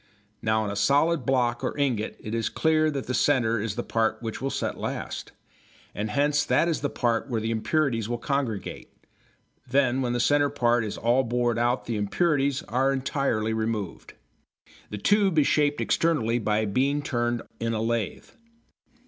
Now 0.41 0.65
in 0.65 0.71
a 0.71 0.75
solid 0.75 1.27
block 1.27 1.63
or 1.63 1.77
ingot 1.77 2.19
it 2.19 2.33
is 2.33 2.49
clear 2.49 2.89
that 2.89 3.05
the 3.05 3.13
centre 3.13 3.61
is 3.61 3.75
the 3.75 3.83
part 3.83 4.17
which 4.19 4.41
will 4.41 4.49
set 4.49 4.79
last, 4.79 5.31
and 5.93 6.09
hence 6.09 6.43
that 6.43 6.67
is 6.67 6.81
the 6.81 6.89
part 6.89 7.29
where 7.29 7.39
the 7.39 7.51
impurities 7.51 8.09
will 8.09 8.17
congregate. 8.17 8.91
Then, 9.69 10.01
when 10.01 10.13
the 10.13 10.19
centre 10.19 10.49
part 10.49 10.83
is 10.83 10.97
all 10.97 11.23
bored 11.23 11.59
out 11.59 11.85
the 11.85 11.97
impurities 11.97 12.63
are 12.63 12.91
entirely 12.91 13.53
removed. 13.53 14.15
The 14.89 14.97
tube 14.97 15.37
is 15.37 15.45
shaped 15.45 15.79
externally 15.79 16.39
by 16.39 16.65
being 16.65 17.03
turned 17.03 17.43
in 17.59 17.75
a 17.75 17.79
lathe. 17.79 18.29